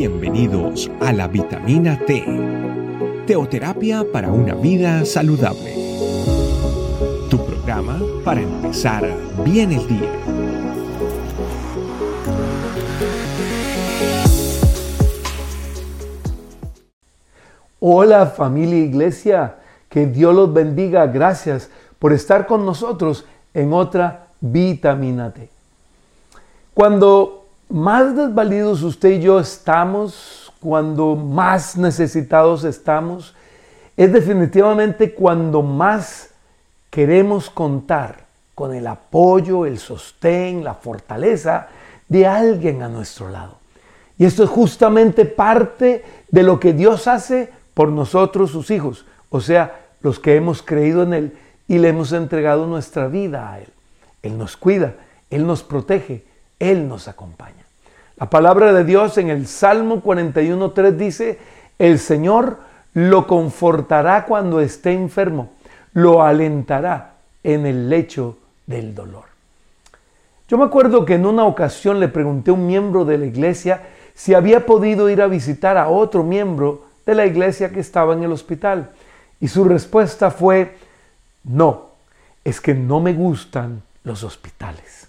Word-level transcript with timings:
Bienvenidos 0.00 0.90
a 1.02 1.12
la 1.12 1.28
vitamina 1.28 1.98
T, 2.06 2.24
teoterapia 3.26 4.02
para 4.10 4.32
una 4.32 4.54
vida 4.54 5.04
saludable. 5.04 5.74
Tu 7.28 7.36
programa 7.44 8.00
para 8.24 8.40
empezar 8.40 9.06
bien 9.44 9.72
el 9.72 9.86
día. 9.86 10.10
Hola 17.78 18.24
familia 18.24 18.78
iglesia, 18.78 19.56
que 19.90 20.06
Dios 20.06 20.34
los 20.34 20.50
bendiga. 20.50 21.06
Gracias 21.08 21.68
por 21.98 22.14
estar 22.14 22.46
con 22.46 22.64
nosotros 22.64 23.26
en 23.52 23.74
otra 23.74 24.28
vitamina 24.40 25.30
T. 25.30 25.50
Cuando 26.72 27.39
más 27.70 28.16
desvalidos 28.16 28.82
usted 28.82 29.10
y 29.10 29.20
yo 29.20 29.40
estamos, 29.40 30.52
cuando 30.60 31.16
más 31.16 31.76
necesitados 31.76 32.64
estamos, 32.64 33.34
es 33.96 34.12
definitivamente 34.12 35.14
cuando 35.14 35.62
más 35.62 36.30
queremos 36.90 37.48
contar 37.48 38.24
con 38.54 38.74
el 38.74 38.86
apoyo, 38.86 39.64
el 39.64 39.78
sostén, 39.78 40.64
la 40.64 40.74
fortaleza 40.74 41.68
de 42.08 42.26
alguien 42.26 42.82
a 42.82 42.88
nuestro 42.88 43.30
lado. 43.30 43.58
Y 44.18 44.26
esto 44.26 44.44
es 44.44 44.50
justamente 44.50 45.24
parte 45.24 46.04
de 46.28 46.42
lo 46.42 46.60
que 46.60 46.74
Dios 46.74 47.06
hace 47.06 47.50
por 47.72 47.88
nosotros, 47.88 48.50
sus 48.50 48.70
hijos, 48.70 49.06
o 49.30 49.40
sea, 49.40 49.86
los 50.02 50.18
que 50.18 50.36
hemos 50.36 50.62
creído 50.62 51.02
en 51.04 51.14
Él 51.14 51.38
y 51.68 51.78
le 51.78 51.88
hemos 51.88 52.12
entregado 52.12 52.66
nuestra 52.66 53.06
vida 53.06 53.52
a 53.52 53.60
Él. 53.60 53.68
Él 54.22 54.36
nos 54.36 54.56
cuida, 54.56 54.96
Él 55.30 55.46
nos 55.46 55.62
protege, 55.62 56.24
Él 56.58 56.88
nos 56.88 57.08
acompaña. 57.08 57.59
La 58.20 58.28
palabra 58.28 58.74
de 58.74 58.84
Dios 58.84 59.16
en 59.16 59.30
el 59.30 59.46
Salmo 59.46 60.02
41.3 60.02 60.90
dice, 60.92 61.38
el 61.78 61.98
Señor 61.98 62.58
lo 62.92 63.26
confortará 63.26 64.26
cuando 64.26 64.60
esté 64.60 64.92
enfermo, 64.92 65.52
lo 65.94 66.22
alentará 66.22 67.14
en 67.42 67.64
el 67.64 67.88
lecho 67.88 68.36
del 68.66 68.94
dolor. 68.94 69.24
Yo 70.48 70.58
me 70.58 70.64
acuerdo 70.64 71.06
que 71.06 71.14
en 71.14 71.24
una 71.24 71.44
ocasión 71.44 71.98
le 71.98 72.08
pregunté 72.08 72.50
a 72.50 72.54
un 72.54 72.66
miembro 72.66 73.06
de 73.06 73.16
la 73.16 73.24
iglesia 73.24 73.84
si 74.14 74.34
había 74.34 74.66
podido 74.66 75.08
ir 75.08 75.22
a 75.22 75.26
visitar 75.26 75.78
a 75.78 75.88
otro 75.88 76.22
miembro 76.22 76.84
de 77.06 77.14
la 77.14 77.24
iglesia 77.24 77.70
que 77.70 77.80
estaba 77.80 78.12
en 78.12 78.22
el 78.22 78.32
hospital. 78.32 78.90
Y 79.40 79.48
su 79.48 79.64
respuesta 79.64 80.30
fue, 80.30 80.76
no, 81.44 81.86
es 82.44 82.60
que 82.60 82.74
no 82.74 83.00
me 83.00 83.14
gustan 83.14 83.80
los 84.04 84.24
hospitales. 84.24 85.08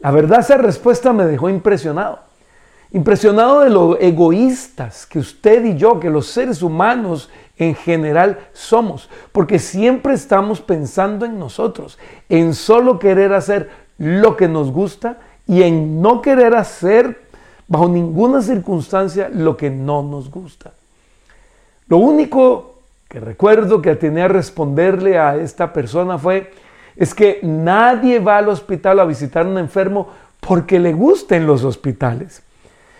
La 0.00 0.10
verdad 0.10 0.40
esa 0.40 0.56
respuesta 0.56 1.12
me 1.12 1.26
dejó 1.26 1.48
impresionado. 1.48 2.20
Impresionado 2.92 3.60
de 3.60 3.70
lo 3.70 3.98
egoístas 4.00 5.06
que 5.06 5.20
usted 5.20 5.64
y 5.64 5.76
yo, 5.76 6.00
que 6.00 6.10
los 6.10 6.26
seres 6.26 6.62
humanos 6.62 7.30
en 7.56 7.74
general 7.74 8.38
somos, 8.52 9.08
porque 9.32 9.58
siempre 9.58 10.14
estamos 10.14 10.60
pensando 10.60 11.24
en 11.26 11.38
nosotros, 11.38 11.98
en 12.28 12.54
solo 12.54 12.98
querer 12.98 13.32
hacer 13.32 13.70
lo 13.98 14.36
que 14.36 14.48
nos 14.48 14.72
gusta 14.72 15.18
y 15.46 15.62
en 15.62 16.00
no 16.00 16.22
querer 16.22 16.54
hacer 16.54 17.20
bajo 17.68 17.88
ninguna 17.88 18.42
circunstancia 18.42 19.30
lo 19.32 19.56
que 19.56 19.70
no 19.70 20.02
nos 20.02 20.30
gusta. 20.30 20.72
Lo 21.86 21.98
único 21.98 22.76
que 23.08 23.20
recuerdo 23.20 23.82
que 23.82 23.94
tenía 23.94 24.24
a 24.24 24.28
responderle 24.28 25.18
a 25.18 25.36
esta 25.36 25.72
persona 25.72 26.18
fue, 26.18 26.50
es 27.00 27.14
que 27.14 27.40
nadie 27.42 28.18
va 28.18 28.36
al 28.36 28.50
hospital 28.50 29.00
a 29.00 29.06
visitar 29.06 29.46
a 29.46 29.48
un 29.48 29.56
enfermo 29.56 30.08
porque 30.38 30.78
le 30.78 30.92
gusten 30.92 31.46
los 31.46 31.64
hospitales. 31.64 32.42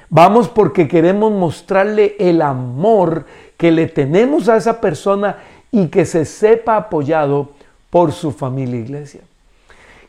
Vamos 0.08 0.48
porque 0.48 0.88
queremos 0.88 1.30
mostrarle 1.30 2.16
el 2.18 2.40
amor 2.40 3.26
que 3.58 3.70
le 3.70 3.88
tenemos 3.88 4.48
a 4.48 4.56
esa 4.56 4.80
persona 4.80 5.36
y 5.70 5.88
que 5.88 6.06
se 6.06 6.24
sepa 6.24 6.76
apoyado 6.76 7.50
por 7.90 8.12
su 8.12 8.32
familia 8.32 8.80
iglesia. 8.80 9.20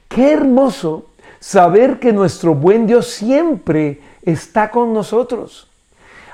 Qué 0.08 0.32
hermoso 0.32 1.08
saber 1.42 2.00
que 2.00 2.14
nuestro 2.14 2.56
buen 2.56 2.88
Dios 2.88 3.08
siempre 3.08 4.00
está 4.24 4.72
con 4.72 4.94
nosotros. 4.94 5.68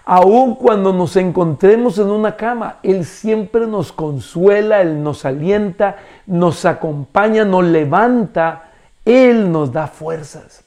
Aun 0.09 0.56
cuando 0.56 0.94
nos 0.94 1.18
encontremos 1.18 1.97
en 1.97 2.07
una 2.07 2.38
cama, 2.38 2.78
Él 2.81 3.03
siempre 3.03 3.68
nos 3.68 3.91
consuela, 3.91 4.79
Él 4.79 5.03
nos 5.03 5.25
alienta, 5.25 5.97
nos 6.25 6.63
acompaña, 6.63 7.44
nos 7.44 7.66
levanta, 7.66 8.72
Él 9.03 9.51
nos 9.51 9.73
da 9.73 9.88
fuerzas. 9.88 10.63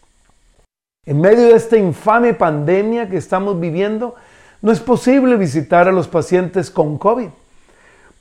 En 1.07 1.23
medio 1.23 1.45
de 1.45 1.55
esta 1.55 1.79
infame 1.79 2.35
pandemia 2.35 3.09
que 3.09 3.17
estamos 3.17 3.59
viviendo, 3.59 4.15
no 4.61 4.73
es 4.73 4.81
posible 4.81 5.37
visitar 5.37 5.89
a 5.89 5.93
los 5.93 6.07
pacientes 6.07 6.71
con 6.71 6.99
COVID. 6.99 7.31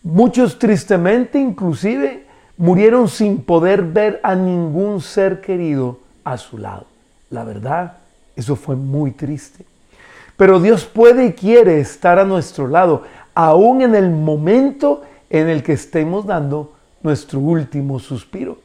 Muchos 0.04 0.58
tristemente 0.58 1.38
inclusive 1.38 2.28
murieron 2.56 3.10
sin 3.10 3.42
poder 3.42 3.84
ver 3.84 4.22
a 4.24 4.36
ningún 4.36 5.02
ser 5.02 5.42
querido 5.42 6.00
a 6.24 6.38
su 6.38 6.58
lado. 6.58 6.86
La 7.30 7.44
verdad, 7.44 7.98
eso 8.38 8.56
fue 8.56 8.78
muy 8.78 9.12
triste. 9.12 9.66
Pero 10.40 10.62
Dios 10.62 10.86
puede 10.86 11.26
y 11.26 11.34
quiere 11.34 11.82
estar 11.82 12.18
a 12.18 12.24
nuestro 12.24 12.70
lado, 12.70 13.04
aún 13.36 13.82
en 13.82 13.94
el 13.94 14.10
momento 14.10 15.02
en 15.30 15.50
el 15.50 15.64
que 15.64 15.74
estemos 15.74 16.26
dando 16.26 16.76
nuestro 17.04 17.42
último 17.42 18.00
suspiro. 18.00 18.58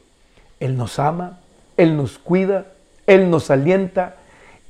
Él 0.61 0.77
nos 0.77 0.99
ama, 0.99 1.39
Él 1.75 1.97
nos 1.97 2.17
cuida, 2.17 2.67
Él 3.05 3.29
nos 3.29 3.51
alienta, 3.51 4.15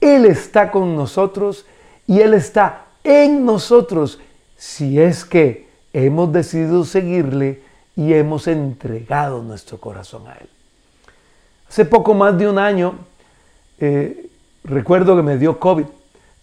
Él 0.02 0.26
está 0.26 0.72
con 0.72 0.96
nosotros 0.96 1.68
y 2.08 2.22
Él 2.22 2.34
está 2.34 2.86
en 3.04 3.46
nosotros 3.46 4.20
si 4.58 5.00
es 5.00 5.26
que 5.26 5.68
hemos 5.94 6.34
decidido 6.34 6.86
seguirle 6.86 7.62
y 7.96 8.16
hemos 8.16 8.48
entregado 8.48 9.44
nuestro 9.44 9.80
corazón 9.80 10.28
a 10.28 10.34
Él. 10.38 10.50
Hace 11.70 11.86
poco 11.86 12.16
más 12.16 12.36
de 12.36 12.50
un 12.50 12.58
año, 12.58 12.96
eh, 13.80 14.28
recuerdo 14.64 15.16
que 15.16 15.22
me 15.22 15.38
dio 15.38 15.60
COVID 15.60 15.86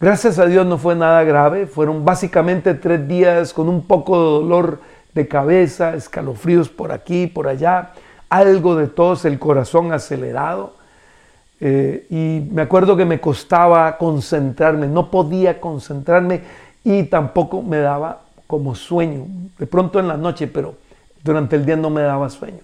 Gracias 0.03 0.41
a 0.41 0.47
Dios 0.47 0.67
no 0.67 0.79
fue 0.79 0.97
nada 0.97 1.23
grave, 1.23 1.69
fueron 1.69 2.05
básicamente 2.05 2.75
tres 2.75 3.07
días 3.07 3.53
con 3.53 3.69
un 3.69 3.87
poco 3.87 4.17
de 4.17 4.31
dolor 4.43 4.81
de 5.15 5.29
cabeza, 5.29 5.95
escalofríos 5.95 6.69
por 6.69 6.91
aquí, 6.91 7.29
por 7.29 7.47
allá, 7.47 7.93
algo 8.29 8.75
de 8.75 8.89
tos, 8.89 9.25
el 9.25 9.39
corazón 9.39 9.93
acelerado. 9.93 10.75
Eh, 11.61 12.09
y 12.11 12.51
me 12.53 12.63
acuerdo 12.63 12.97
que 12.97 13.05
me 13.05 13.21
costaba 13.21 13.97
concentrarme, 13.97 14.89
no 14.89 15.09
podía 15.09 15.61
concentrarme 15.61 16.43
y 16.83 17.05
tampoco 17.05 17.63
me 17.63 17.79
daba 17.79 18.23
como 18.49 18.75
sueño, 18.75 19.27
de 19.57 19.69
pronto 19.69 20.01
en 20.01 20.09
la 20.09 20.17
noche, 20.17 20.49
pero 20.49 20.75
durante 21.23 21.55
el 21.55 21.65
día 21.65 21.77
no 21.77 21.91
me 21.91 22.03
daba 22.03 22.29
sueño. 22.29 22.59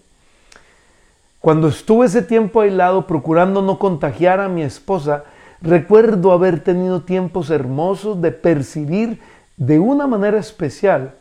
Cuando 1.38 1.68
estuve 1.68 2.06
ese 2.06 2.22
tiempo 2.22 2.62
aislado 2.62 3.06
procurando 3.06 3.62
no 3.62 3.78
contagiar 3.78 4.40
a 4.40 4.48
mi 4.48 4.62
esposa, 4.62 5.22
Recuerdo 5.60 6.32
haber 6.32 6.62
tenido 6.62 7.02
tiempos 7.02 7.50
hermosos 7.50 8.20
de 8.22 8.30
percibir 8.30 9.20
de 9.56 9.78
una 9.78 10.06
manera 10.06 10.38
especial 10.38 11.14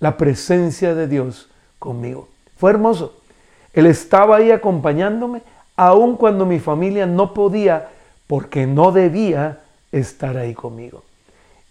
la 0.00 0.16
presencia 0.16 0.94
de 0.94 1.06
Dios 1.06 1.48
conmigo. 1.78 2.28
Fue 2.56 2.70
hermoso. 2.70 3.20
Él 3.72 3.86
estaba 3.86 4.36
ahí 4.36 4.50
acompañándome, 4.50 5.42
aun 5.76 6.16
cuando 6.16 6.46
mi 6.46 6.58
familia 6.58 7.06
no 7.06 7.34
podía, 7.34 7.88
porque 8.26 8.66
no 8.66 8.92
debía 8.92 9.60
estar 9.92 10.36
ahí 10.36 10.54
conmigo. 10.54 11.02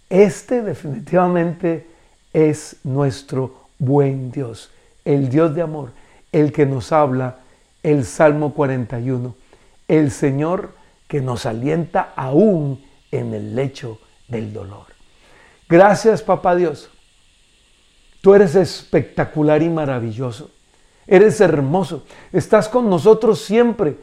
Este 0.10 0.62
definitivamente 0.62 1.88
es 2.32 2.78
nuestro 2.84 3.54
buen 3.80 4.32
Dios, 4.32 4.72
el 5.04 5.30
Dios 5.30 5.56
de 5.56 5.62
amor, 5.62 5.92
el 6.32 6.52
que 6.52 6.66
nos 6.66 6.92
habla 6.92 7.38
el 7.84 8.06
Salmo 8.06 8.54
41. 8.54 9.36
El 9.88 10.12
Señor 10.12 10.72
que 11.14 11.22
nos 11.22 11.46
alienta 11.46 12.14
aún 12.16 12.84
en 13.12 13.36
el 13.36 13.56
lecho 13.56 14.00
del 14.28 14.52
dolor. 14.52 14.88
Gracias, 15.70 16.24
papá 16.24 16.56
Dios. 16.56 16.90
Tú 18.20 18.34
eres 18.34 18.56
espectacular 18.56 19.62
y 19.62 19.70
maravilloso. 19.70 20.50
Eres 21.06 21.40
hermoso. 21.40 22.04
Estás 22.32 22.68
con 22.68 22.90
nosotros 22.90 23.44
siempre, 23.44 23.98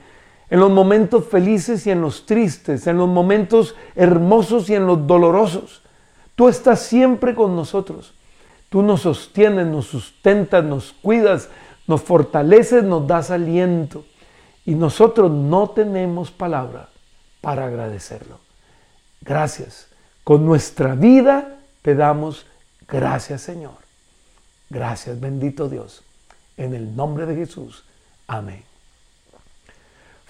en 0.50 0.61
los 0.61 0.70
momentos 0.70 1.26
felices 1.26 1.84
y 1.88 1.90
en 1.90 2.00
los 2.00 2.26
tristes, 2.26 2.87
en 2.87 2.99
los 2.99 3.08
momentos 3.08 3.75
hermosos 3.96 4.70
y 4.70 4.76
en 4.76 4.87
los 4.87 5.05
dolorosos. 5.05 5.82
Tú 6.37 6.46
estás 6.46 6.79
siempre 6.79 7.34
con 7.34 7.56
nosotros. 7.56 8.14
Tú 8.69 8.82
nos 8.82 9.00
sostienes, 9.00 9.67
nos 9.67 9.87
sustentas, 9.87 10.62
nos 10.62 10.93
cuidas, 10.93 11.49
nos 11.88 12.02
fortaleces, 12.02 12.84
nos 12.84 13.05
das 13.05 13.32
aliento. 13.32 14.05
Y 14.64 14.76
nosotros 14.76 15.29
no 15.29 15.70
tenemos 15.70 16.31
palabra 16.31 16.89
para 17.40 17.66
agradecerlo. 17.66 18.38
Gracias. 19.20 19.88
Con 20.25 20.44
nuestra 20.46 20.94
vida 20.94 21.58
te 21.82 21.94
damos 21.94 22.46
gracias 22.88 23.42
Señor. 23.42 23.78
Gracias 24.69 25.20
bendito 25.20 25.69
Dios. 25.69 26.02
En 26.56 26.75
el 26.75 26.94
nombre 26.94 27.26
de 27.26 27.37
Jesús. 27.37 27.84
Amén. 28.26 28.62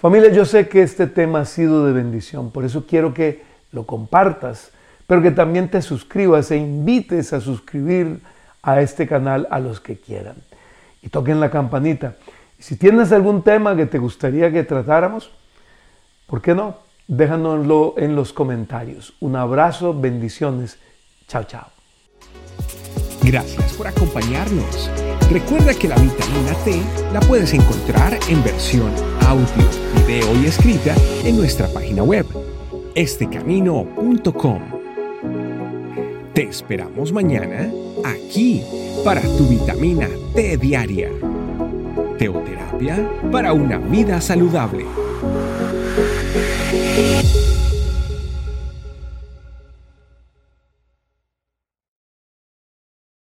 Familia, 0.01 0.31
yo 0.31 0.45
sé 0.45 0.67
que 0.67 0.81
este 0.81 1.05
tema 1.05 1.41
ha 1.41 1.45
sido 1.45 1.85
de 1.85 1.93
bendición, 1.93 2.49
por 2.49 2.65
eso 2.65 2.87
quiero 2.87 3.13
que 3.13 3.43
lo 3.71 3.85
compartas, 3.85 4.71
pero 5.05 5.21
que 5.21 5.29
también 5.29 5.69
te 5.69 5.79
suscribas 5.83 6.49
e 6.49 6.57
invites 6.57 7.33
a 7.33 7.39
suscribir 7.39 8.19
a 8.63 8.81
este 8.81 9.07
canal 9.07 9.47
a 9.51 9.59
los 9.59 9.79
que 9.79 9.99
quieran. 9.99 10.37
Y 11.03 11.09
toquen 11.09 11.39
la 11.39 11.51
campanita. 11.51 12.15
Y 12.57 12.63
si 12.63 12.77
tienes 12.77 13.11
algún 13.11 13.43
tema 13.43 13.75
que 13.75 13.85
te 13.85 13.99
gustaría 13.99 14.51
que 14.51 14.63
tratáramos, 14.63 15.31
¿por 16.25 16.41
qué 16.41 16.55
no? 16.55 16.77
Déjanoslo 17.07 17.95
en 17.97 18.15
los 18.15 18.33
comentarios. 18.33 19.13
Un 19.19 19.35
abrazo, 19.35 19.93
bendiciones. 19.93 20.77
Chao, 21.27 21.43
chao. 21.43 21.67
Gracias 23.23 23.73
por 23.73 23.87
acompañarnos. 23.87 24.89
Recuerda 25.29 25.73
que 25.73 25.87
la 25.87 25.95
vitamina 25.95 26.53
T 26.65 26.81
la 27.13 27.19
puedes 27.21 27.53
encontrar 27.53 28.17
en 28.27 28.43
versión 28.43 28.91
audio, 29.27 29.45
video 30.05 30.35
y 30.41 30.47
escrita 30.47 30.95
en 31.23 31.37
nuestra 31.37 31.67
página 31.67 32.03
web, 32.03 32.25
estecamino.com. 32.95 34.61
Te 36.33 36.43
esperamos 36.43 37.11
mañana 37.13 37.71
aquí 38.03 38.63
para 39.05 39.21
tu 39.21 39.47
vitamina 39.47 40.09
T 40.33 40.57
diaria. 40.57 41.09
Teoterapia 42.17 43.09
para 43.31 43.53
una 43.53 43.77
vida 43.77 44.19
saludable. 44.19 44.85
Thank 46.71 47.35
you. 47.35 47.40